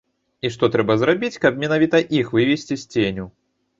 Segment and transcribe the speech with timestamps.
[0.47, 3.33] І што трэба зрабіць, каб менавіта іх вывесці з ценю.